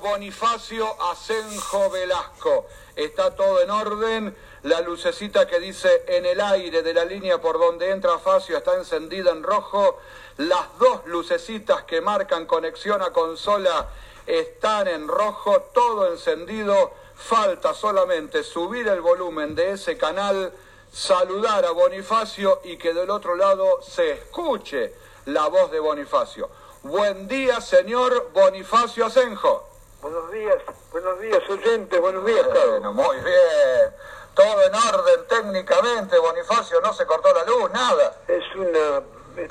[0.00, 2.66] Bonifacio Asenjo Velasco.
[2.96, 4.36] Está todo en orden.
[4.62, 8.74] La lucecita que dice en el aire de la línea por donde entra Facio está
[8.76, 9.98] encendida en rojo.
[10.38, 13.88] Las dos lucecitas que marcan conexión a consola
[14.26, 16.92] están en rojo, todo encendido.
[17.14, 20.52] Falta solamente subir el volumen de ese canal,
[20.90, 24.94] saludar a Bonifacio y que del otro lado se escuche
[25.26, 26.48] la voz de Bonifacio.
[26.82, 29.69] Buen día, señor Bonifacio Asenjo.
[30.02, 30.56] Buenos días,
[30.92, 32.94] buenos días, oyentes, buenos días, Carlos.
[32.94, 33.94] muy bien.
[34.34, 38.16] Todo en orden técnicamente, Bonifacio, no se cortó la luz, nada.
[38.26, 39.02] Es una...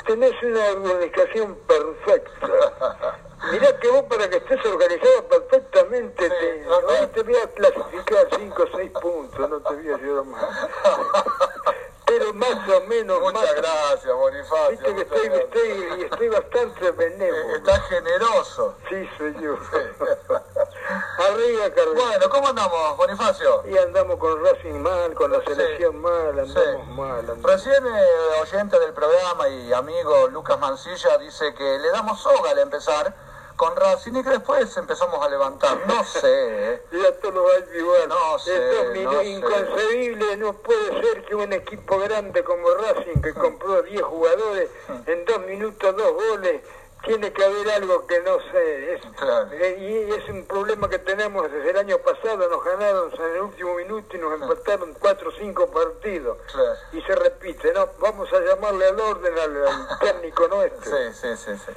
[0.07, 2.47] tenés una organización perfecta.
[3.51, 8.63] Mirá que vos para que estés organizado perfectamente, te, no, te voy a clasificar 5
[8.63, 10.43] o 6 puntos, no te voy a ayudar más.
[12.09, 14.69] Pero más o menos, Muchas más, gracias, Bonifacio.
[14.71, 17.55] viste que estoy, estoy, estoy bastante benévolo.
[17.55, 18.75] Está generoso.
[18.89, 19.33] Sí, soy
[21.95, 23.63] Bueno, ¿cómo andamos, Bonifacio?
[23.67, 26.91] Y andamos con Racing mal, con la selección mal, andamos Sí.
[26.91, 27.19] mal.
[27.19, 27.44] Andamos.
[27.44, 28.05] Recién eh,
[28.41, 33.16] oyente del programa y amigo Lucas Mancilla dice que le damos soga al empezar
[33.55, 35.77] con Racing y que después empezamos a levantar.
[35.88, 36.73] No sé.
[36.73, 36.83] ¿eh?
[36.91, 38.09] Ya todo va igual.
[38.09, 39.25] No sé, Esto es no sé.
[39.25, 44.69] inconcebible, no puede ser que un equipo grande como Racing, que compró 10 jugadores,
[45.05, 46.61] en dos minutos dos goles,
[47.03, 48.94] tiene que haber algo que no sé.
[48.94, 49.50] Es, Claro.
[49.52, 53.41] eh, y es un problema que tenemos desde el año pasado, nos ganaron en el
[53.41, 56.38] último minuto y nos empataron 4 o 5 partidos.
[56.52, 56.75] Claro.
[56.94, 57.88] Y se repite, ¿no?
[58.00, 60.97] Vamos a llamarle al orden al, al técnico nuestro.
[60.97, 61.72] Sí, sí, sí, sí.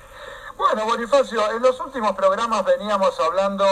[0.56, 3.64] Bueno, Bonifacio, en los últimos programas veníamos hablando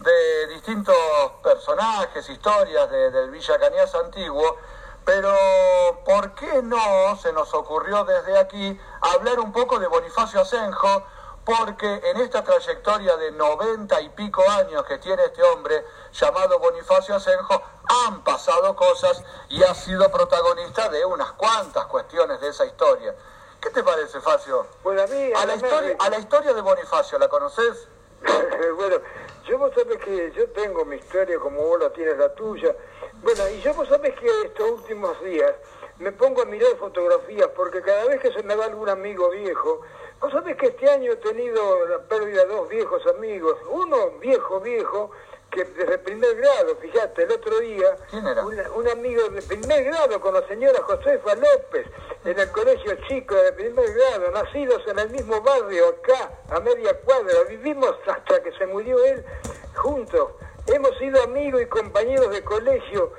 [0.00, 0.94] de distintos
[1.42, 4.56] personajes, historias de- del Villa Cañas antiguo,
[5.08, 5.34] pero
[6.04, 11.02] ¿por qué no se nos ocurrió desde aquí hablar un poco de Bonifacio Asenjo?
[11.46, 17.14] Porque en esta trayectoria de noventa y pico años que tiene este hombre llamado Bonifacio
[17.14, 17.62] Asenjo,
[18.06, 23.14] han pasado cosas y ha sido protagonista de unas cuantas cuestiones de esa historia.
[23.62, 24.66] ¿Qué te parece, Facio?
[24.84, 25.32] Bueno, a mí...
[25.34, 27.88] A la, historia, a la historia de Bonifacio, ¿la conoces?
[28.76, 28.96] bueno,
[29.48, 32.74] yo vos sabés que yo tengo mi historia como vos la tienes la tuya.
[33.22, 35.54] Bueno, y yo vos sabés que estos últimos días
[35.98, 39.80] me pongo a mirar fotografías porque cada vez que se me va algún amigo viejo,
[40.20, 43.56] vos sabés que este año he tenido la pérdida de dos viejos amigos.
[43.70, 45.10] Uno viejo, viejo,
[45.50, 48.44] que desde primer grado, fíjate, el otro día, ¿Quién era?
[48.44, 51.86] una- un amigo de primer grado con la señora Josefa López,
[52.24, 56.92] en el colegio chico de primer grado, nacidos en el mismo barrio acá, a media
[57.04, 59.24] cuadra, vivimos hasta que se murió él
[59.74, 60.32] juntos,
[60.66, 63.12] hemos sido amigos y compañeros de colegio,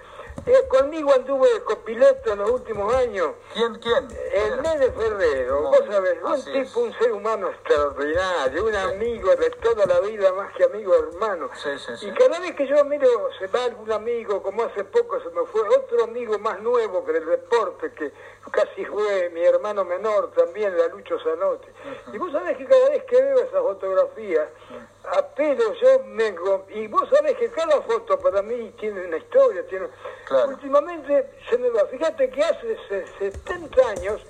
[0.46, 3.76] Eh, conmigo anduvo de copiloto en los últimos años, ¿Quién?
[3.76, 4.08] ¿Quién?
[4.34, 6.46] el Nene Ferrero, No, vos sabés, un es.
[6.46, 11.50] tipo, un ser humano extraordinario, un amigo de toda la vida, más que amigo hermano.
[11.56, 12.08] Sí, sí, sí.
[12.08, 13.08] Y cada vez que yo miro,
[13.38, 17.12] se va algún amigo, como hace poco se me fue otro amigo más nuevo que
[17.14, 18.12] del deporte, que
[18.52, 21.68] casi fue mi hermano menor también, la Lucho Zanotti.
[22.14, 24.48] Y vos sabés que cada vez que veo esas fotografías,
[25.18, 26.36] apelo yo me...
[26.70, 29.88] Y vos sabés que cada foto para mí tiene una historia, tiene...
[30.26, 30.50] Claro.
[30.50, 31.86] Últimamente se me va.
[31.86, 34.22] Fíjate que hace se- 70 años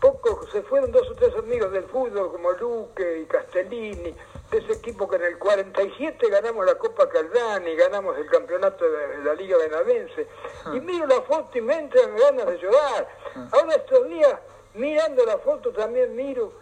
[0.00, 4.12] poco se fueron dos o tres amigos del fútbol como Luque y Castellini,
[4.50, 9.06] de ese equipo que en el 47 ganamos la Copa Caldani, ganamos el campeonato de,
[9.06, 10.26] de la Liga Benavense.
[10.74, 13.08] Y miro la foto y me entran ganas de llorar.
[13.52, 14.34] Ahora estos días,
[14.74, 16.52] mirando la foto también miro,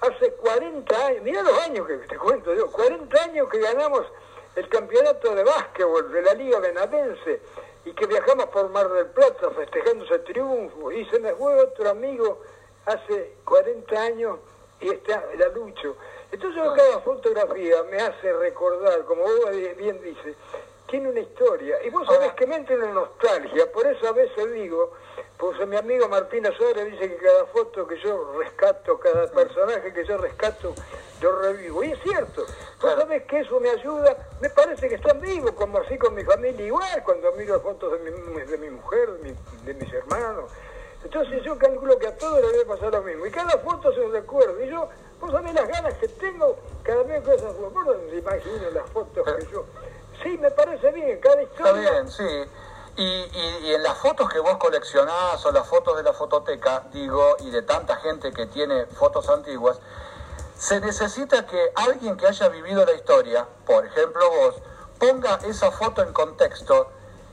[0.00, 4.06] hace 40 años, mira los años que te cuento yo, 40 años que ganamos
[4.56, 7.40] el campeonato de básquetbol de la Liga Benavense
[7.84, 10.90] y que viajamos por Mar del Plata festejando ese triunfo.
[10.92, 12.40] Y se me fue otro amigo
[12.86, 14.38] hace 40 años
[14.80, 15.96] y está la Lucho.
[16.32, 20.36] Entonces cada fotografía me hace recordar, como vos bien dices,
[20.90, 21.76] tiene una historia.
[21.84, 24.92] Y vos sabés que me entra una nostalgia, por eso a veces digo,
[25.38, 30.04] pues mi amigo Martín Azora dice que cada foto que yo rescato, cada personaje que
[30.04, 30.74] yo rescato,
[31.20, 31.82] yo revivo.
[31.84, 32.44] Y es cierto,
[32.80, 36.24] vos sabés que eso me ayuda, me parece que están vivos, como así con mi
[36.24, 40.50] familia igual, cuando miro fotos de mi, de mi mujer, de, mi- de mis hermanos.
[41.02, 43.24] Entonces yo calculo que a todos les debe pasar lo mismo.
[43.24, 44.62] Y cada foto se recuerda.
[44.62, 44.86] Y yo,
[45.18, 47.72] vos sabés las ganas que tengo cada vez que esas fotos.
[47.72, 49.64] ¿Vos no se imaginan las fotos que yo...
[50.22, 51.90] Sí, me parece bien, cada Está historia...
[51.92, 52.44] bien, sí.
[52.96, 56.84] Y, y- y en las fotos que vos coleccionás o las fotos de la fototeca,
[56.92, 59.80] digo, y de tanta gente que tiene fotos antiguas,
[60.56, 64.60] se necesita que alguien que haya vivido la historia, por ejemplo vos,
[64.98, 66.90] ponga esa foto en contexto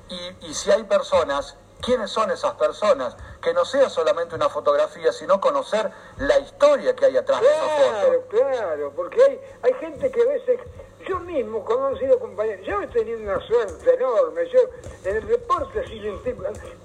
[0.10, 5.12] y, y si hay personas, quiénes son esas personas, que no sea solamente una fotografía,
[5.12, 8.28] sino conocer la historia que hay atrás de esa Claro, foto.
[8.30, 10.60] claro, porque hay, hay gente que a veces
[11.08, 14.42] yo mismo, como han sido compañeros, yo he tenido una suerte enorme.
[14.52, 14.60] Yo
[15.06, 16.02] en el deporte así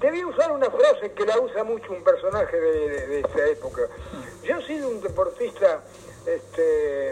[0.01, 3.47] te voy a usar una frase que la usa mucho un personaje de, de, esa
[3.49, 3.83] época.
[4.43, 5.83] Yo he sido un deportista
[6.27, 7.11] este,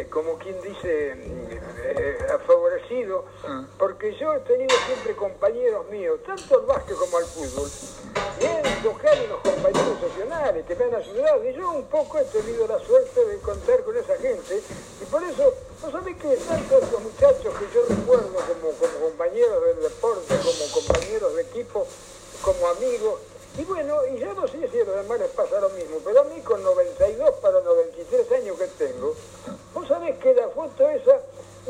[0.00, 1.14] eh, como quien dice,
[1.84, 3.64] eh, favorecido, mm.
[3.78, 7.68] porque yo he tenido siempre compañeros míos, tanto al básquet como al fútbol,
[8.40, 12.24] y he buscado unos compañeros nacionales que me han ayudado, y yo un poco he
[12.24, 14.62] tenido la suerte de contar con esa gente,
[15.00, 19.64] y por eso, ¿no sabés que tantos los muchachos que yo recuerdo como, como compañeros
[19.66, 21.86] del deporte, como compañeros de equipo,
[22.42, 23.20] como amigos,
[23.58, 26.22] y bueno, y yo no sé si a los demás les pasa lo mismo, pero
[26.22, 29.14] a mí con 92 para 93 años que tengo,
[29.74, 31.20] vos sabés que la foto esa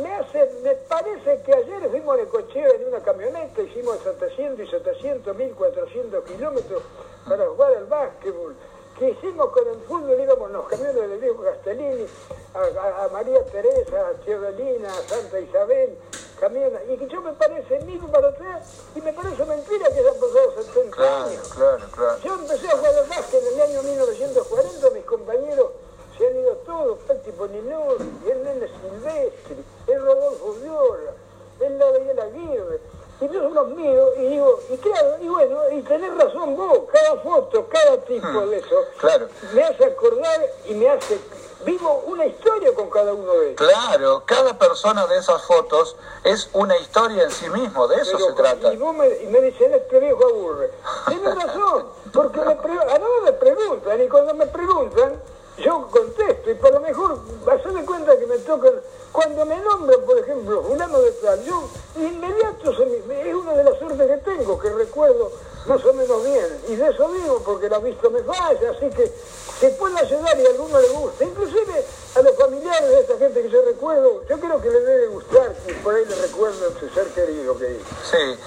[0.00, 4.70] me hace, me parece que ayer fuimos de cocheo en una camioneta, hicimos 700 y
[4.70, 6.82] 700, 1400 kilómetros
[7.28, 8.54] para jugar al básquetbol,
[8.98, 12.06] que hicimos con el fútbol, íbamos los camiones del viejo Castellini,
[12.54, 15.98] a, María Teresa, a Chiavelina, a Santa Isabel,
[16.40, 20.14] camiones, y que yo me parece mismo para atrás, y me parece mentira que hayan
[20.14, 21.48] pasado 70 claro, años.
[21.54, 22.18] Claro, claro.
[22.24, 25.70] Yo empecé a jugar al básquet en el año 1940, mis compañeros
[26.18, 31.12] se han ido todos, Peti Poninori, el Nene Silvestri, el Rodolfo Viola,
[31.60, 32.80] el Gabriel Aguirre,
[33.20, 36.80] y yo son los míos, y digo, y claro, y bueno, y tenés razón vos,
[36.90, 39.28] cada foto, cada tipo hmm, de eso, claro.
[39.52, 41.20] me hace acordar y me hace
[41.66, 43.56] vivo una historia con cada uno de ellos.
[43.56, 48.32] Claro, cada persona de esas fotos es una historia en sí mismo, de eso se
[48.32, 48.72] trata.
[48.72, 50.70] Y, vos me, y me dicen, este viejo aburre.
[51.08, 55.20] Tienes razón, porque me a no me preguntan, y cuando me preguntan,
[55.58, 58.72] yo contesto, y por lo mejor, de cuenta que me tocan,
[59.12, 64.06] cuando me nombran, por ejemplo, fulano de tal, yo inmediato es una de las suertes
[64.06, 65.30] que tengo, que recuerdo
[65.66, 69.12] más o menos bien, y de eso digo, porque la visto me falla, así que
[69.60, 73.42] se puede ayudar y a alguno le gusta, inclusive a los familiares de esta gente
[73.42, 76.80] que yo recuerdo, yo creo que le debe gustar y por ahí le recuerdo a
[76.80, 77.80] su ser querido que
[78.10, 78.38] Sí,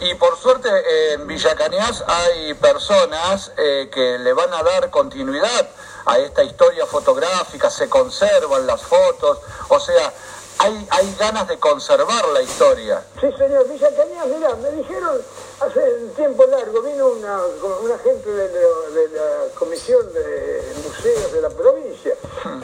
[0.00, 0.68] y por suerte
[1.12, 5.70] en Villa Cañas hay personas eh, que le van a dar continuidad
[6.06, 9.38] a esta historia fotográfica, se conservan las fotos,
[9.68, 10.12] o sea,
[10.58, 13.04] hay, hay ganas de conservar la historia.
[13.20, 15.20] Sí, señor, Villa Cañas, mira, me dijeron
[15.60, 17.40] hace un tiempo largo, vino una,
[17.82, 22.14] una gente de, la Comisión de Museos de la provincia,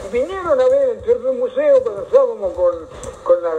[0.05, 2.75] y vinieron a ver el Teatro Museo cuando estábamos con,
[3.23, 3.51] con la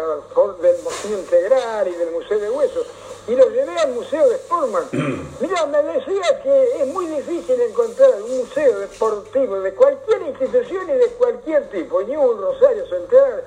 [0.61, 2.87] del Museo Integral y del Museo de Huesos
[3.29, 4.85] y lo llevé al Museo de Sportman.
[5.41, 10.93] Mira, me decía que es muy difícil encontrar un museo deportivo de cualquier institución y
[10.95, 13.45] de cualquier tipo, ni un Rosario Central,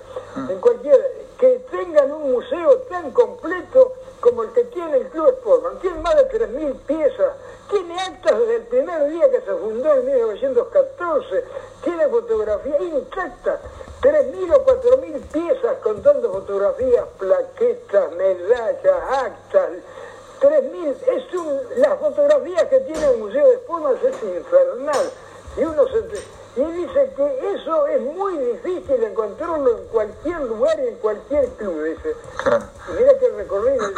[0.49, 5.79] en cualquier, que tengan un museo tan completo como el que tiene el Club Sportman.
[5.79, 7.33] Tiene más de 3.000 piezas,
[7.69, 11.43] tiene actas desde el primer día que se fundó en 1914,
[11.83, 13.59] tiene fotografías intactas
[14.05, 19.69] 3.000 o 4.000 piezas contando fotografías, plaquetas, medallas, actas.
[20.39, 25.11] 3.000, es un, las fotografías que tiene el Museo de Espumas es infernal.
[25.57, 30.89] Y uno se, y dice que eso es muy difícil encontrarlo en cualquier lugar y
[30.89, 32.15] en cualquier club, dice.
[32.89, 33.89] Y mira que recorrido,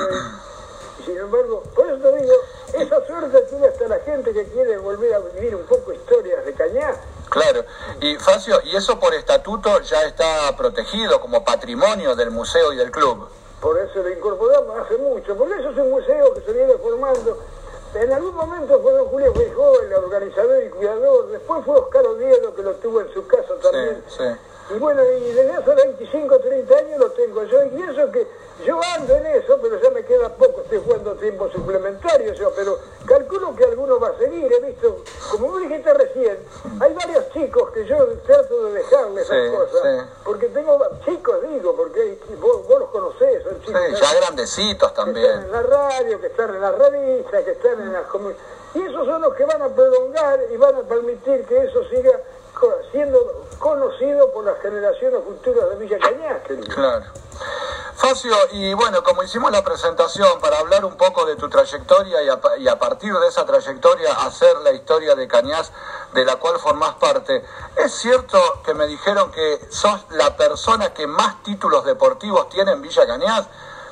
[0.99, 2.33] y sin embargo, por eso te digo,
[2.79, 6.53] esa suerte tiene hasta la gente que quiere volver a vivir un poco historias de
[6.53, 6.95] Cañá
[7.29, 7.65] Claro,
[7.99, 12.91] y Facio, ¿y eso por estatuto ya está protegido como patrimonio del museo y del
[12.91, 13.27] club?
[13.61, 17.37] Por eso lo incorporamos hace mucho, porque eso es un museo que se viene formando.
[17.95, 22.53] En algún momento fue don Julio Feijó, el organizador y cuidador, después fue Oscar Oviedo,
[22.53, 24.03] que lo tuvo en su casa también.
[24.07, 24.56] Sí, sí.
[24.69, 28.27] Y bueno, y desde hace 25 30 años lo tengo yo, y pienso que
[28.65, 32.77] yo ando en eso, pero ya me queda poco, estoy jugando tiempo suplementario yo, pero
[33.05, 36.37] calculo que alguno va a seguir, he visto, como vos dijiste recién,
[36.81, 42.19] hay varios chicos que yo trato de dejarles esas cosas, porque tengo chicos, digo, porque
[42.39, 43.81] vos, los conocés, son chicos.
[43.87, 45.25] Sí, ya grandecitos también.
[45.25, 48.45] Que están en la radio, que están en la revista, que están en las comunidades.
[48.73, 52.19] Y esos son los que van a prolongar y van a permitir que eso siga
[52.91, 53.19] siendo
[53.59, 56.41] conocido por las generaciones futuras de Villa Cañas.
[56.73, 57.05] Claro.
[57.95, 62.21] Facio, y bueno, como hicimos la presentación para hablar un poco de tu trayectoria
[62.59, 65.71] y a, partir de esa trayectoria hacer la historia de Cañas
[66.13, 67.43] de la cual formás parte,
[67.75, 72.81] ¿es cierto que me dijeron que sos la persona que más títulos deportivos tiene en
[72.83, 73.47] Villa Cañas?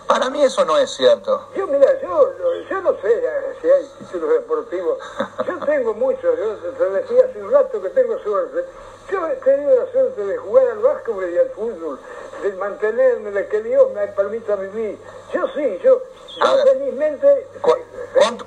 [0.07, 1.49] Para mí eso no es cierto.
[1.55, 2.31] Yo, mira, yo,
[2.69, 4.99] yo no sé eh, si hay títulos deportivos.
[5.47, 8.65] Yo tengo muchos, yo te decía hace un rato que tengo suerte.
[9.11, 11.99] Yo he tenido la suerte de jugar al básquetbol y al fútbol,
[12.41, 14.97] de mantenerme, de que Dios me permita vivir
[15.33, 16.01] Yo sí, yo,
[16.37, 17.47] yo felizmente...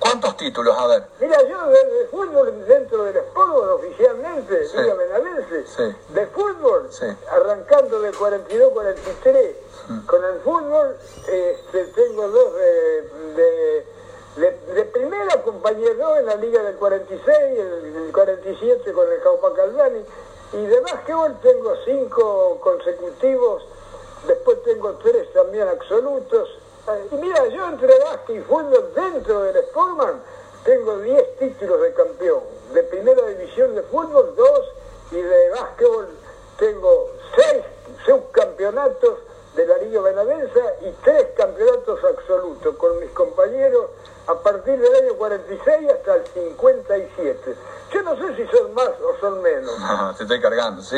[0.01, 0.77] ¿Cuántos títulos?
[0.77, 1.03] A ver.
[1.21, 4.77] Mira, yo de, fútbol dentro del fútbol oficialmente, sí.
[4.77, 4.99] Liga
[6.09, 6.89] de fútbol,
[7.31, 9.53] arrancando del 42-43,
[9.89, 10.07] mm.
[10.07, 10.97] con el fútbol
[11.27, 12.55] este, tengo dos
[13.37, 13.87] de,
[14.75, 20.05] de, primera compañero en la Liga del 46, el, el 47 con el Caupa Caldani,
[20.53, 23.63] y de básquetbol tengo cinco consecutivos,
[24.27, 26.49] después tengo tres también absolutos.
[27.13, 30.23] Y mira, yo entre básquet y fútbol dentro del Sportman
[30.65, 32.41] tengo 10 títulos de campeón.
[32.73, 34.65] De primera división de fútbol, dos,
[35.11, 36.09] y de básquetbol
[36.59, 37.65] tengo seis
[38.05, 39.19] subcampeonatos
[39.59, 43.87] de la Liga Benavenza y tres campeonatos absolutos con mis compañeros
[44.29, 47.57] a partir del año 46 hasta el 57.
[47.91, 49.77] Yo no sé si son más o son menos.
[49.81, 50.97] No, te estoy cargando, sí.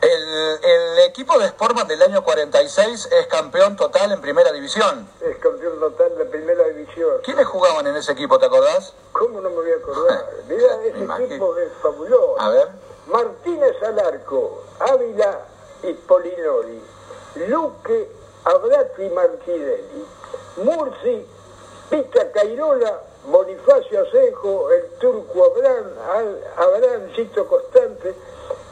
[0.00, 5.06] El, el equipo de Sportman del año 46 es campeón total en primera división.
[5.20, 7.20] Es campeón total de primera división.
[7.22, 8.94] ¿Quiénes jugaban en ese equipo, te acordás?
[9.12, 10.24] ¿Cómo no me voy a acordar?
[10.48, 12.40] Mira, ese equipo es fabuloso.
[12.40, 12.68] A ver.
[13.08, 15.40] Martínez Alarco, Ávila
[15.82, 16.82] y Polinori,
[17.34, 18.08] Luque,
[18.44, 20.06] Abratti Martinelli,
[20.56, 21.26] Murci,
[21.90, 25.86] Pita Cairola, Bonifacio Asejo, el turco Abraham,
[26.56, 28.14] Abraham Cito Constante,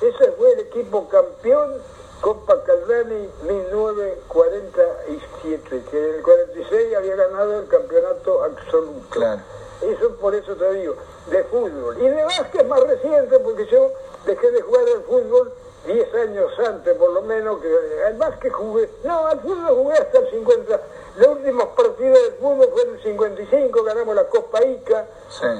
[0.00, 1.82] ese fue el equipo campeón
[2.20, 9.10] Copa Caldani 1947, que en el 46 había ganado el campeonato absoluto.
[9.10, 9.42] Claro.
[9.82, 10.94] Eso por eso te digo,
[11.30, 11.98] de fútbol.
[11.98, 13.92] Y de básquet más reciente, porque yo
[14.24, 15.52] dejé de jugar al fútbol
[15.86, 17.68] 10 años antes, por lo menos, que
[18.06, 20.80] al básquet jugué, no, al fútbol jugué hasta el 50
[21.16, 25.06] los últimos partidos del fútbol fueron el 55, ganamos la Copa Ica,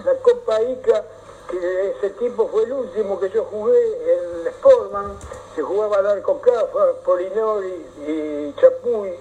[0.04, 1.02] la Copa Ica,
[1.50, 5.18] que ese tipo fue el último que yo jugué en Sportman,
[5.54, 9.18] se jugaba Darko Cafa, Polinori y Chapuy,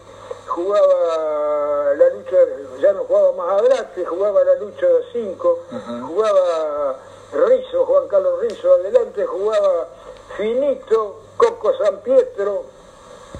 [0.47, 2.35] jugaba la lucha,
[2.81, 5.59] ya no jugaba más adelante, jugaba la lucha de 5,
[6.07, 6.99] jugaba
[7.31, 9.87] Rizo, Juan Carlos Rizo, adelante jugaba
[10.35, 12.63] Finito, Coco San Pietro,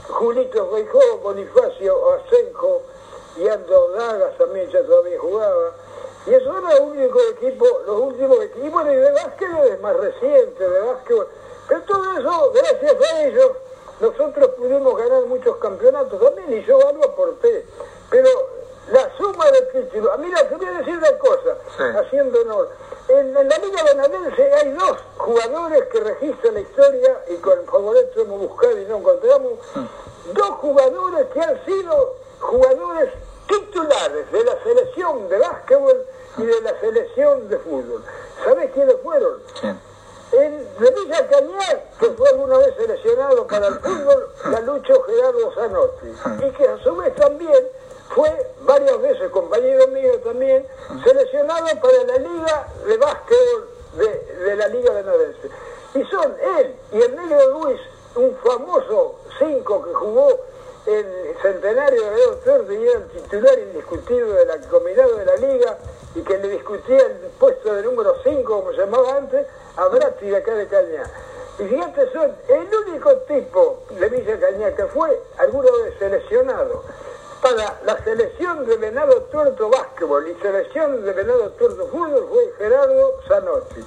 [0.07, 2.81] Julito Feijó, Bonifacio Asenjo
[3.35, 5.74] y Ando Dagas también ya todavía jugaba.
[6.25, 10.69] Y esos son los únicos equipos, los últimos equipos, y de básquetbol es más reciente,
[10.69, 11.27] de básquetbol.
[11.67, 13.51] Pero todo eso, gracias a ellos,
[14.00, 17.65] nosotros pudimos ganar muchos campeonatos también y yo algo aporté.
[18.09, 18.29] Pero
[18.92, 21.58] la suma de títulos, a mí te voy a decir una cosa,
[22.00, 22.70] haciendo honor.
[23.08, 28.39] En, la Liga Bonaerense hay dos jugadores que registran la historia y con favorito hemos
[28.39, 29.54] buscado y no encontramos.
[30.34, 33.10] Dos jugadores que han sido jugadores
[33.48, 36.06] titulares de la selección de básquetbol
[36.38, 38.04] y de la selección de fútbol.
[38.44, 39.42] ¿Sabes quiénes fueron?
[40.32, 45.54] El de Villa Cañar, que fue alguna vez seleccionado para el fútbol, la luchó Gerardo
[45.54, 46.08] Zanotti.
[46.46, 47.68] Y que a su vez también
[48.09, 48.29] fue
[48.62, 50.65] varias veces, compañero mío también,
[51.03, 55.50] seleccionado para la Liga de Básquetbol de, la Liga de Norense.
[55.95, 57.81] Y son él y el negro Luis,
[58.15, 60.29] un famoso cinco que jugó
[60.85, 65.77] el centenario de León y era el titular indiscutido de la combinado de la Liga
[66.13, 70.27] y que le discutía el puesto de número 5, como se llamaba antes, a Bratti
[70.27, 71.03] de acá de Caña.
[71.59, 76.83] Y fíjate, son el único tipo de Villa Cañá que fue alguna vez seleccionado
[77.46, 83.20] para la selección de Venado Tuerto Básquetbol y selección de Venado Tuerto Fútbol fue Gerardo
[83.28, 83.86] Zanotti,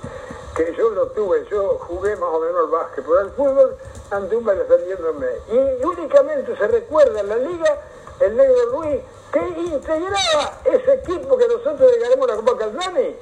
[0.55, 3.77] que yo lo tuve, yo jugué más o menos el básquetbol, el fútbol
[4.12, 5.27] anduve defendiéndome.
[5.49, 7.83] Y únicamente se recuerda en la liga
[8.21, 9.00] el negro Luis
[9.33, 13.17] que integraba ese equipo que nosotros le ganamos la Copa Caldani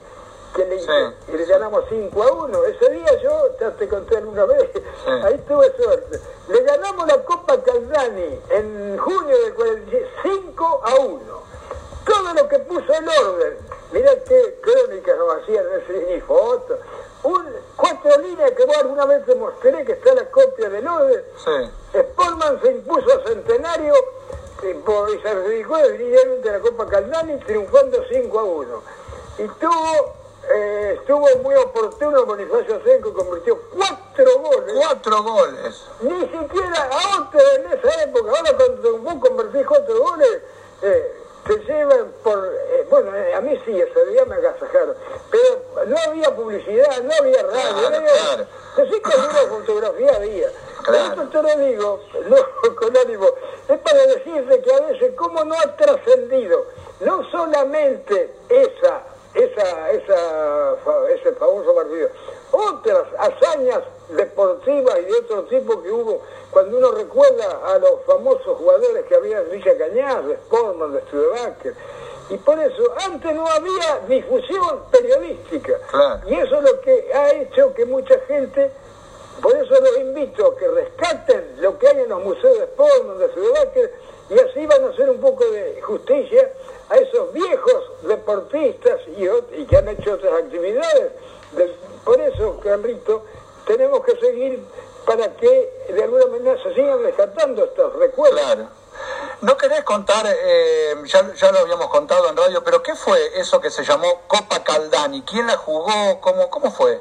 [0.56, 2.64] que le, le ganamos 5 a 1.
[2.64, 4.70] Ese día yo, ya te conté alguna vez,
[5.24, 6.18] ahí tuve suerte.
[6.48, 11.20] Le ganamos la Copa Caldani en junio del 45 a 1.
[12.06, 13.58] Todo lo que puso el orden,
[13.92, 15.64] mirá qué crónicas nos hacían,
[16.08, 16.78] ni fotos.
[17.24, 17.44] Un,
[17.76, 21.22] cuatro líneas que vos alguna vez te mostré que está la copia del orden.
[21.44, 21.98] Sí.
[22.00, 23.94] Sportman se impuso a Centenario
[24.62, 28.82] y, se dedicó definitivamente a la Copa Caldani triunfando 5 a 1.
[29.38, 34.74] Y tuvo eh, estuvo muy oportuno Bonifacio Senco, convirtió cuatro goles.
[34.76, 35.84] Cuatro goles.
[36.00, 40.42] Ni siquiera a otro en esa época, ahora cuando vos convertís cuatro goles,
[40.82, 41.12] eh,
[41.46, 44.96] te llevan por, eh, bueno, a mí sí, ese día me agasajaron,
[45.30, 50.48] pero no había publicidad, no había radio, no había, sí que alguna fotografía había.
[50.82, 51.22] Claro.
[51.22, 53.26] Esto te lo digo, no con ánimo,
[53.68, 56.66] es para decirte que a veces cómo no ha trascendido,
[57.00, 59.02] no solamente esa
[59.36, 60.76] esa, esa,
[61.14, 62.08] ese famoso partido.
[62.52, 68.56] Otras hazañas deportivas y de otro tipo que hubo cuando uno recuerda a los famosos
[68.56, 71.74] jugadores que había en Villa Cañas, de Sportman, de Studebaker.
[72.30, 75.78] Y por eso, antes no había difusión periodística.
[75.90, 76.20] Claro.
[76.28, 78.70] Y eso es lo que ha hecho que mucha gente,
[79.42, 83.18] por eso los invito a que rescaten lo que hay en los museos de Sportman,
[83.18, 83.92] de Studebaker,
[84.30, 86.50] y así van a hacer un poco de justicia
[86.88, 91.12] a esos viejos deportistas y, que han hecho otras actividades.
[91.52, 93.24] De- por eso, Carlito,
[93.66, 94.64] tenemos que seguir
[95.04, 98.40] para que de alguna manera se sigan rescatando estos recuerdos.
[98.40, 98.68] Claro.
[99.42, 103.60] ¿No querés contar, eh, ya, ya lo habíamos contado en radio, pero qué fue eso
[103.60, 105.22] que se llamó Copa Caldani?
[105.22, 106.20] ¿Quién la jugó?
[106.20, 107.00] ¿Cómo, cómo fue?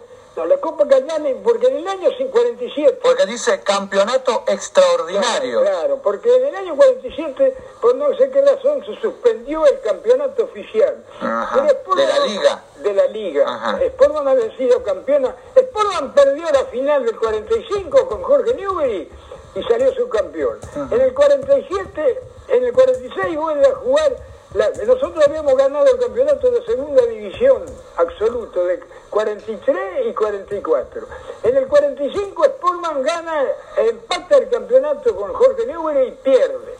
[1.43, 2.99] Porque en el año 47...
[3.01, 5.61] Porque dice campeonato extraordinario.
[5.61, 10.43] Claro, porque en el año 47, por no sé qué razón, se suspendió el campeonato
[10.43, 11.03] oficial.
[11.21, 12.63] Ajá, de la liga.
[12.81, 13.79] De la liga.
[13.87, 15.35] Sportman había sido campeona.
[15.57, 19.09] Sportman perdió la final del 45 con Jorge Newbery
[19.55, 20.59] y salió subcampeón.
[20.91, 24.15] En el 47, en el 46 vuelve a jugar.
[24.55, 27.63] La- nosotros habíamos ganado el campeonato de segunda división
[27.97, 31.07] absoluto de 43 y 44.
[31.43, 33.45] En el 45 Sportman gana,
[33.77, 36.75] empata el campeonato con Jorge Newbery y pierde.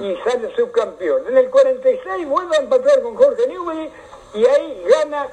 [0.00, 1.26] Y sale subcampeón.
[1.28, 3.90] En el 46 vuelve a empatar con Jorge Newbery
[4.34, 5.28] y ahí gana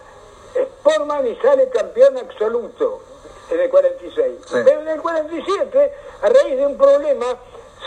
[0.55, 3.01] Sportman y sale campeón absoluto
[3.51, 4.39] en el 46.
[4.45, 4.55] Sí.
[4.65, 7.25] Pero en el 47, a raíz de un problema,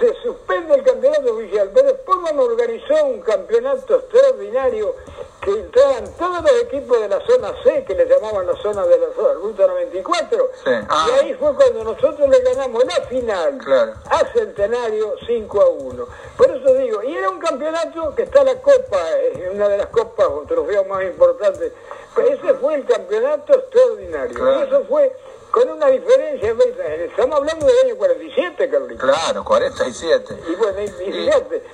[0.00, 1.71] se suspende el campeonato oficial.
[1.73, 4.97] Pero Sportman organizó un campeonato extraordinario
[5.42, 8.99] que entraban todos los equipos de la zona C, que le llamaban la zona de
[8.99, 10.50] la zona, ruta 94.
[10.64, 10.71] Sí.
[10.88, 11.07] Ah.
[11.09, 13.92] Y ahí fue cuando nosotros le ganamos la final Claro.
[14.11, 16.07] a Centenario 5 a 1.
[16.37, 18.99] Por eso digo, y era un campeonato que está la Copa,
[19.33, 21.73] es una de las copas o trofeos más importantes.
[22.14, 24.35] Pues ese fue el campeonato extraordinario.
[24.35, 24.61] Claro.
[24.61, 25.12] Y eso fue
[25.50, 26.78] con una diferencia, ¿ves?
[27.11, 29.11] estamos hablando del año 47, Carlitos.
[29.11, 30.38] Claro, 47.
[30.49, 31.64] Y bueno, y, y fíjate,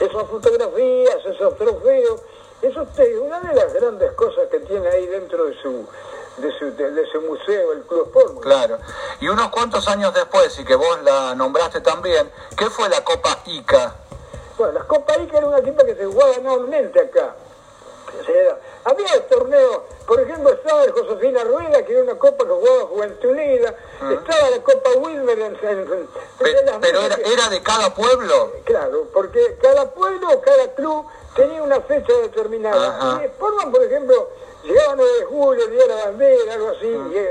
[0.00, 2.20] esas fotografías, esos trofeos,
[2.62, 5.86] eso es una de las grandes cosas que tiene ahí dentro de su,
[6.38, 8.42] de su, de, de su museo, el Club Sportman.
[8.42, 8.78] Claro.
[9.20, 13.38] Y unos cuantos años después, y que vos la nombraste también, ¿qué fue la Copa
[13.44, 13.94] ICA?
[14.56, 17.34] Bueno, las Copa Ica era una equipa que se jugaba anualmente acá.
[18.20, 22.50] O sea, había torneos, por ejemplo, estaba el Josefina Rueda, que era una copa que
[22.50, 23.74] jugaba Juventud Unida,
[24.12, 26.08] estaba la Copa Wilmer en, en- en-
[26.38, 28.52] Pe- pero era, que- era de cada pueblo.
[28.64, 32.88] Claro, porque cada pueblo o cada club tenía una fecha determinada.
[32.98, 33.24] Ajá.
[33.24, 34.28] Y Sportman, por ejemplo,
[34.62, 36.86] llegaba el 9 de julio, el día de la bandera, algo así.
[36.86, 37.28] y,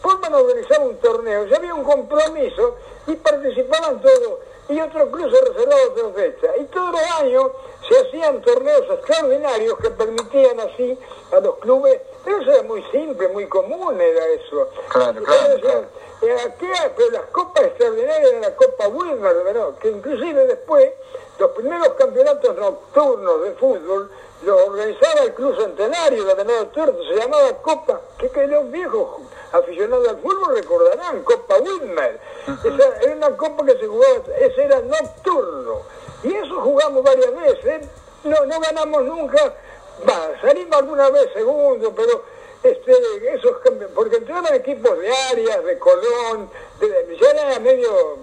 [0.00, 4.38] Sportman organizaba un torneo, ya había un compromiso y participaban todos.
[4.70, 6.56] Y otro club se reservaba otra fecha.
[6.58, 7.50] Y todos los años
[7.86, 10.98] se hacían torneos extraordinarios que permitían así
[11.32, 12.00] a los clubes.
[12.24, 14.68] Pero eso era muy simple, muy común era eso.
[14.88, 15.86] Claro, claro, todos decían,
[16.22, 19.68] eh, aquí hay- pero las copas extraordinarias eran la Copa Wilmer, ¿verdad?
[19.80, 20.90] que inclusive después
[21.38, 24.10] los primeros campeonatos nocturnos de fútbol
[24.42, 29.20] los organizaba el Club Centenario de Venado Tuerto, se llamaba Copa, que, que los viejos
[29.52, 32.20] aficionados al fútbol recordarán, Copa Wilmer.
[32.46, 35.82] Esa era una copa que se jugaba, ese era nocturno.
[36.22, 37.88] Y eso jugamos varias veces,
[38.24, 39.54] no, no ganamos nunca,
[40.08, 42.22] va, salimos alguna vez segundo, pero
[42.62, 42.92] este,
[43.34, 43.56] esos
[43.94, 48.18] porque entraban equipos de Arias, de Colón, de, ya era medio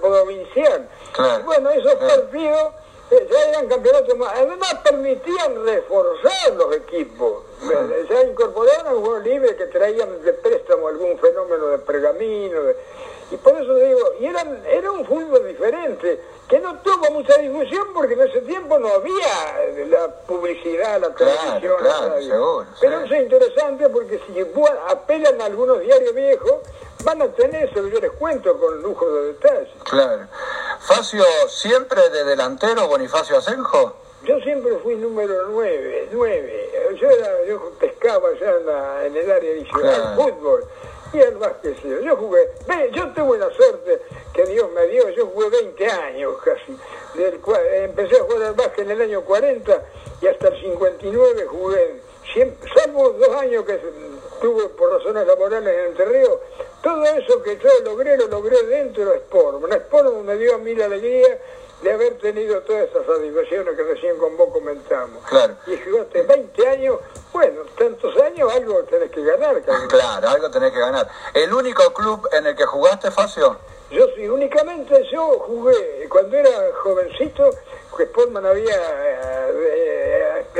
[0.00, 0.88] provincial.
[1.12, 1.44] Claro.
[1.44, 2.22] Bueno, esos Claro.
[2.22, 2.72] partidos
[3.10, 4.32] eh, ya eran campeonatos más.
[4.36, 7.44] Además permitían reforzar los equipos.
[7.62, 12.62] Eh, Ya incorporaron algunos libres que traían de préstamo algún fenómeno de pergamino.
[12.62, 12.76] de-
[13.30, 17.88] y por eso digo, y eran, era un fútbol diferente, que no tuvo mucha difusión
[17.92, 19.26] porque en ese tiempo no había
[19.88, 21.74] la publicidad, la Claro, televisión.
[21.80, 22.30] claro, la radio.
[22.30, 23.04] seguro, Pero sí.
[23.06, 24.44] eso es interesante porque si
[24.88, 26.52] apelan a algunos diarios viejos,
[27.04, 29.70] van a tener eso que yo les cuento con lujo de detalle.
[29.90, 30.26] Claro.
[30.80, 33.96] Facio, ¿siempre de delantero Bonifacio Asenjo?
[34.24, 36.70] Yo siempre fui número 9, 9.
[37.00, 40.22] Yo, era, yo pescaba ya en, la- en el área adicional, Claro.
[40.22, 40.64] fútbol.
[41.12, 41.88] Y el básquet, sí.
[42.04, 44.00] yo jugué, ve, yo tuve la suerte
[44.34, 46.76] que Dios me dio, yo jugué 20 años casi.
[47.14, 49.82] Del cua- empecé a jugar al básquet en el año 40
[50.20, 52.00] y hasta el 59 jugué,
[52.34, 53.80] siempre, salvo dos años que
[54.40, 56.38] tuve por razones laborales en Entre Ríos,
[56.82, 59.62] todo eso que yo logré, lo logré dentro de Sport.
[59.62, 61.38] Un Sport me dio a mí la alegría
[61.82, 65.22] de haber tenido todas esas satisfacciones que recién con vos comentamos.
[65.28, 65.54] Claro.
[65.66, 66.98] Y jugaste 20 años,
[67.32, 69.88] bueno, tantos años algo tenés que ganar, cabrón.
[69.88, 71.08] Claro, algo tenés que ganar.
[71.34, 73.58] ¿El único club en el que jugaste, Facio?
[73.90, 76.50] Yo sí, únicamente yo jugué, cuando era
[76.82, 77.50] jovencito,
[77.96, 80.05] que Sportman había, eh, eh,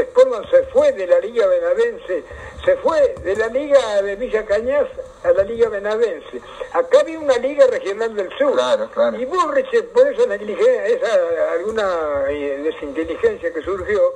[0.05, 2.25] Sportman se fue de la Liga Benavense,
[2.65, 4.87] se fue de la Liga de Villa Cañas
[5.25, 6.41] a la Liga Benavense.
[6.73, 8.55] Acá había una Liga Regional del Sur.
[8.55, 9.17] Claro, claro.
[9.17, 14.13] Y Bullrich, por eso negligencia, esa, alguna eh, desinteligencia que surgió,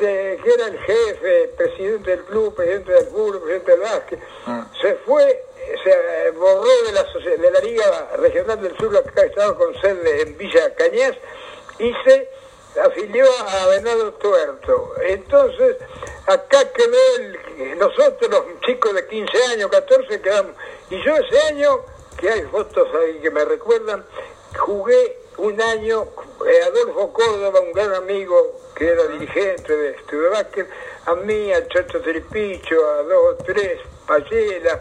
[0.00, 4.20] de, que era el jefe, presidente del club, presidente del fútbol, presidente del básquet,
[4.80, 5.44] se fue
[5.84, 10.22] se borró de la, de la Liga Regional del Sur, que acá estaba con sede
[10.22, 11.16] en Villa Cañas,
[11.78, 12.28] y se
[12.84, 14.94] afilió a Venado Tuerto.
[15.02, 15.76] Entonces,
[16.26, 20.52] acá quedó el- nosotros, los chicos de 15 años, 14, quedamos.
[20.90, 21.80] Y yo ese año,
[22.18, 24.04] que hay fotos ahí que me recuerdan,
[24.58, 26.06] jugué un año,
[26.46, 30.68] eh, Adolfo Córdoba, un gran amigo que era dirigente de Estudio Básquet,
[31.06, 34.80] a mí, al Chacho Tripicho, a dos o tres, Payela,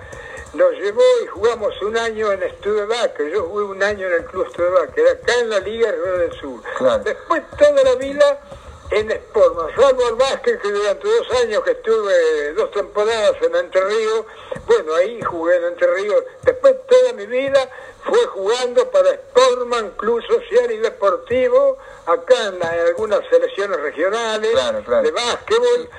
[0.53, 3.31] nos llevó y jugamos un año en Estudio Básquet.
[3.31, 6.61] Yo jugué un año en el Club Básquet, acá en la Liga Río del Sur.
[6.77, 7.03] Claro.
[7.03, 8.39] Después toda la vida
[8.91, 13.81] en Sportman, salvo el básquet que durante dos años que estuve dos temporadas en Entre
[13.85, 14.25] Ríos,
[14.65, 16.23] bueno, ahí jugué en Entre Ríos.
[16.41, 17.69] Después toda mi vida
[18.03, 24.49] fue jugando para Sportman, Club Social y Deportivo, acá en, la- en algunas selecciones regionales
[24.53, 25.03] Claro, claro.
[25.03, 25.89] de básquetbol,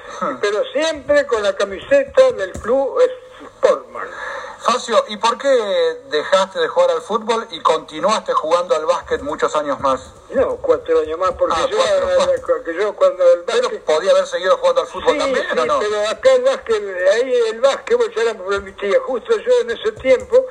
[0.41, 2.99] pero siempre con la camiseta del Club
[3.65, 4.09] Sportman.
[4.61, 5.49] Facio, ¿y por qué
[6.11, 10.13] dejaste de jugar al fútbol y continuaste jugando al básquet muchos años más?
[10.31, 11.77] No, cuatro años más, porque Ah, yo,
[12.17, 13.85] cuatro, yo cuando el Pero básquet...
[13.85, 15.79] podía haber seguido jugando al fútbol Sí, también, sí, ¿o no?
[15.79, 16.83] pero acá el básquet,
[17.15, 19.01] ahí el básquetbol ya no permitía.
[19.01, 20.45] Justo yo en ese tiempo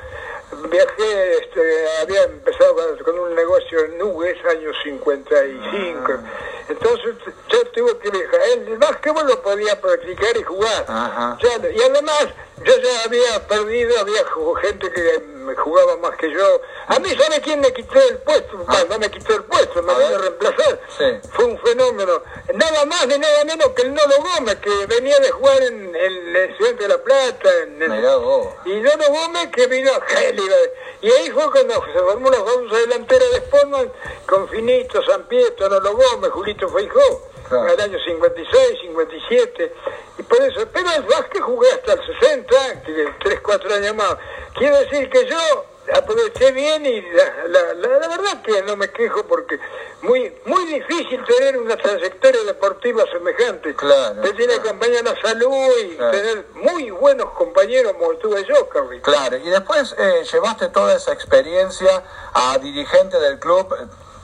[0.69, 5.99] viajé, este, había empezado con, con un negocio en Nubes, año 55.
[6.09, 6.19] Ah.
[6.67, 7.15] Entonces
[7.47, 8.39] yo tuve que viajar.
[8.55, 10.85] El básquetbol lo podía practicar y jugar.
[10.87, 11.37] Ajá.
[11.41, 12.27] Ya- y además
[12.63, 14.25] yo ya había perdido, había
[14.61, 16.61] gente que me jugaba más que yo.
[16.87, 18.65] A mí, ¿sabe quién me quitó el puesto?
[18.67, 18.83] Ah.
[18.89, 20.79] No me quitó el puesto, me vino a reemplazar.
[20.97, 21.29] Sí.
[21.31, 22.21] Fue un fenómeno.
[22.53, 26.35] Nada más ni nada menos que el Nodo Gómez, que venía de jugar en, en
[26.35, 27.49] el Estudiante de La Plata.
[27.63, 27.79] En,
[28.21, 28.47] vos.
[28.65, 30.55] y Nodo Gómez que vino a Géliba.
[31.01, 33.91] Y ahí fue cuando se formó la famosa delantera de Sportman
[34.27, 37.28] con Finito, San Pietro, Nodo Gómez, Julito Feijó.
[37.49, 37.67] Claro.
[37.67, 39.73] En el año 56, 57.
[40.19, 44.15] Y por eso, pero el básquet jugué hasta el 60, que 3, 4 años más.
[44.53, 48.89] Quiero decir que yo aproveché bien y la, la, la, la verdad que no me
[48.91, 49.59] quejo porque
[50.01, 53.75] muy muy difícil tener una trayectoria deportiva semejante.
[53.75, 54.79] Claro, Te tiene claro.
[54.79, 56.11] que la salud y Claro.
[56.11, 59.01] tener muy buenos compañeros como tuve yo, Carly.
[59.01, 63.75] Claro, y después eh, llevaste toda esa experiencia a dirigente del club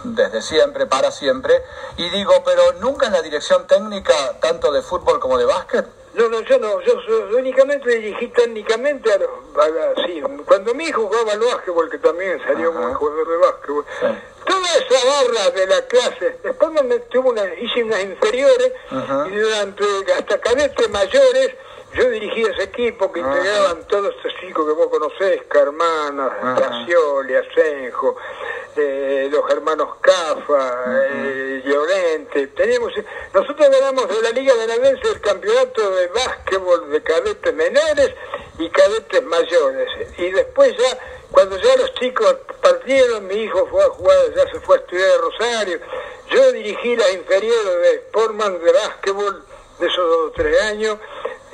[0.03, 1.63] desde siempre, para siempre,
[1.97, 5.85] y digo, pero nunca en la dirección técnica, tanto de fútbol como de básquet.
[6.13, 6.93] No, no, yo no, yo
[7.37, 9.29] únicamente dirigí técnicamente a los,
[9.61, 12.79] a la- sí, cuando mi hijo jugaba al básquetbol, que también salió Ajá.
[12.79, 14.05] un jugador de básquetbol, Sí.
[14.45, 19.27] toda esa barra de la clase, después me me- tuve una, hice unas inferiores Ajá.
[19.29, 19.83] y durante
[20.17, 21.55] hasta cadetes mayores
[21.95, 23.29] yo dirigí ese equipo que Ajá.
[23.29, 26.55] integraban todos estos chicos que vos conocés, Carmana.
[26.55, 28.17] Gracioli, Asenjo,
[28.75, 32.47] eh, los hermanos Cafa, eh, Llorente.
[32.47, 32.91] Teníamos,
[33.33, 38.13] nosotros ganamos de la Liga Benavense el campeonato de básquetbol de cadetes menores
[38.59, 39.89] y cadetes mayores.
[40.17, 40.97] Y después ya,
[41.31, 45.11] cuando ya los chicos partieron, mi hijo fue a jugar, ya se fue a estudiar
[45.11, 45.79] a Rosario,
[46.29, 49.43] yo dirigí las inferiores de Sportman de básquetbol
[49.79, 50.97] de esos dos o tres años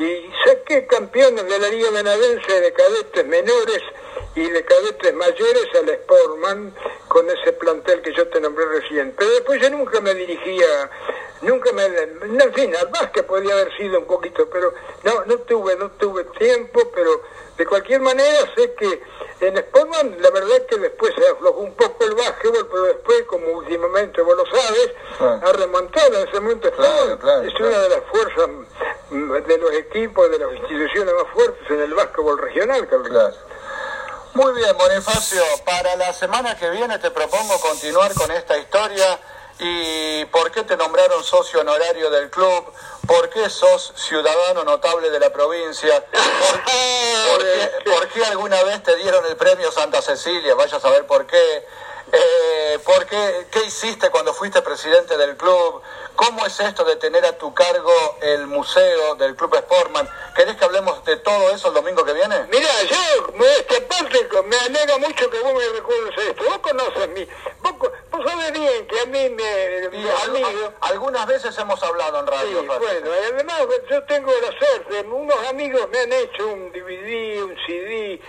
[0.03, 3.81] y saqué campeones de la Liga Benavense de cadetes menores
[4.35, 6.73] y de cadetes mayores al Sportman
[7.07, 9.13] con ese plantel que yo te nombré recién.
[9.17, 10.89] Pero después yo nunca me dirigía,
[11.41, 11.85] nunca me...
[11.85, 16.23] En fin, al básquet podía haber sido un poquito, pero no, no tuve, no tuve
[16.39, 17.21] tiempo, pero
[17.61, 19.03] de cualquier manera sé que
[19.41, 23.23] en Sportman la verdad es que después se aflojó un poco el básquetbol, pero después,
[23.27, 25.41] como últimamente vos lo sabes, Claro.
[25.47, 26.71] ha remontado en ese momento.
[26.71, 28.47] Claro, es una de las fuerzas
[29.11, 33.35] mm, de los equipos, de las instituciones más fuertes en el básquetbol regional, Carlos.
[34.33, 39.19] Muy bien, Bonifacio, para la semana que viene te propongo continuar con esta historia
[39.59, 40.00] y
[40.41, 42.65] por qué te nombraron socio honorario del club,
[43.05, 47.43] por qué sos ciudadano notable de la provincia, por,
[48.07, 51.67] qué, qué alguna vez te dieron el premio Santa Cecilia, vaya a saber por qué,
[52.11, 55.81] eh, por qué, qué hiciste cuando fuiste presidente del club,
[56.15, 60.07] cómo es esto de tener a tu cargo el museo del Club Sportman.
[60.35, 62.45] ¿Querés que hablemos de todo eso el domingo que viene?
[62.51, 66.43] Mira, yo, esta parte, me alegra mucho que vos me recuerdes esto.
[66.45, 67.27] Vos conoces mi...
[67.61, 67.73] Vos,
[68.11, 69.89] vos sabés bien que a mí me...
[69.97, 70.07] Y
[70.81, 72.63] algunas veces hemos hablado en Sí, radio.
[72.65, 72.79] Facio.
[72.79, 77.55] bueno, y además yo tengo la suerte, unos amigos me han hecho un DVD, un
[77.65, 78.21] CD,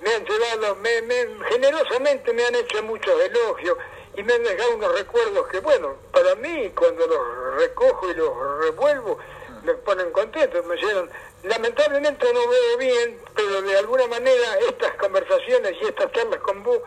[0.00, 3.76] me han llevado, me, me- generosamente me han hecho muchos elogios
[4.16, 8.60] y me han dejado unos recuerdos que, bueno, para mí cuando los recojo y los
[8.60, 9.18] revuelvo,
[9.62, 11.10] me ponen contentos, me llenan.
[11.42, 16.80] Lamentablemente no veo bien, pero de alguna manera estas conversaciones y estas charlas con vos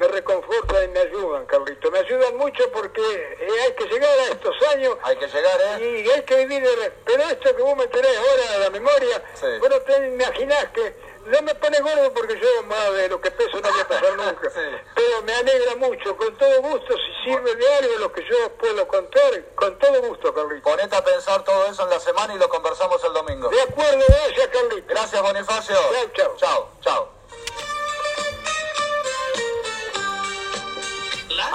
[0.00, 1.90] me reconfortan y me ayudan, Carlito.
[1.90, 4.96] Me ayudan mucho porque eh, hay que llegar a estos años.
[5.02, 6.02] Hay que llegar, ¿eh?
[6.04, 6.64] Y hay que vivir.
[7.04, 9.46] Pero esto que vos me tenés ahora a la memoria, sí.
[9.60, 11.09] vos no te imaginás que.
[11.26, 14.16] No me pone gordo porque yo más de lo que peso no voy a pasar
[14.16, 14.50] nunca.
[14.50, 14.60] sí.
[14.94, 18.86] Pero me alegra mucho, con todo gusto, si sirve de algo lo que yo puedo
[18.88, 20.62] contar, con todo gusto, Carlito.
[20.68, 23.48] Ponete a pensar todo eso en la semana y lo conversamos el domingo.
[23.50, 24.86] De acuerdo, gracias, Carlito.
[24.88, 25.76] Gracias, Bonifacio.
[25.76, 26.36] Chao, chao.
[26.38, 27.08] Chao, chao.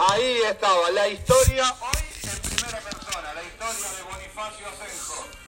[0.10, 4.68] Ahí estaba la historia, hoy en primera persona, la historia de Bonifacio